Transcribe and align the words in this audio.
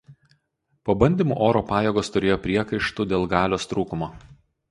Po 0.87 0.95
bandymų 1.03 1.35
oro 1.47 1.61
pajėgos 1.73 2.09
turėjo 2.15 2.39
priekaištų 2.47 3.07
dėl 3.13 3.29
galios 3.35 3.71
trūkumo. 3.75 4.09